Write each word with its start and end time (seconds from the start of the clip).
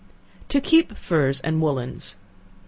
To 0.49 0.59
Keep 0.59 0.97
Furs 0.97 1.39
and 1.41 1.61
Woollens. 1.61 2.15